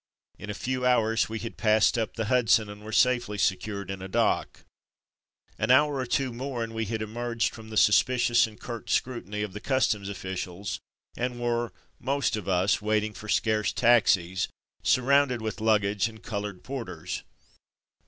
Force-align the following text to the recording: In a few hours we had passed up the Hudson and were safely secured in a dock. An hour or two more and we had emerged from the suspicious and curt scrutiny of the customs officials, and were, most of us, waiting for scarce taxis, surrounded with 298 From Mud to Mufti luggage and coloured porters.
In 0.39 0.49
a 0.49 0.55
few 0.55 0.83
hours 0.83 1.29
we 1.29 1.37
had 1.37 1.57
passed 1.57 1.95
up 1.95 2.15
the 2.15 2.25
Hudson 2.25 2.69
and 2.71 2.81
were 2.83 2.91
safely 2.91 3.37
secured 3.37 3.91
in 3.91 4.01
a 4.01 4.07
dock. 4.07 4.61
An 5.59 5.69
hour 5.69 5.97
or 5.97 6.07
two 6.07 6.33
more 6.33 6.63
and 6.63 6.73
we 6.73 6.85
had 6.85 7.03
emerged 7.03 7.53
from 7.53 7.69
the 7.69 7.77
suspicious 7.77 8.47
and 8.47 8.59
curt 8.59 8.89
scrutiny 8.89 9.43
of 9.43 9.53
the 9.53 9.59
customs 9.59 10.09
officials, 10.09 10.79
and 11.15 11.39
were, 11.39 11.71
most 11.99 12.35
of 12.35 12.47
us, 12.47 12.81
waiting 12.81 13.13
for 13.13 13.29
scarce 13.29 13.71
taxis, 13.71 14.47
surrounded 14.81 15.39
with 15.39 15.57
298 15.57 15.61
From 15.61 15.65
Mud 15.65 15.65
to 15.65 15.65
Mufti 15.65 15.65
luggage 15.65 16.09
and 16.09 16.23
coloured 16.23 16.63
porters. 16.63 17.23